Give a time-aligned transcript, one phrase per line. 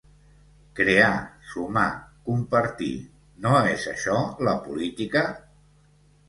[0.77, 1.11] Crear,
[1.49, 1.83] sumar
[2.29, 2.95] compartir…
[3.45, 4.17] No és això
[4.49, 5.25] la política?